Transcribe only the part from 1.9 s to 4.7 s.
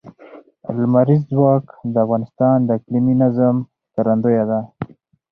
د افغانستان د اقلیمي نظام ښکارندوی ده.